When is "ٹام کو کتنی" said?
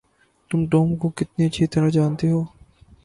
0.71-1.45